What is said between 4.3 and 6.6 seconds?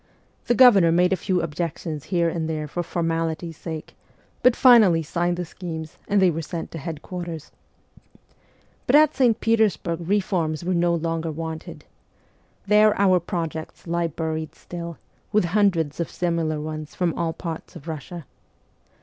but finally signed the schemes, and they were